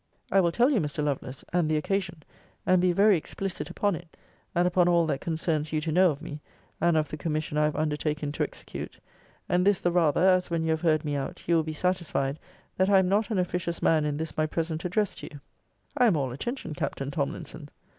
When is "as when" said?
10.27-10.63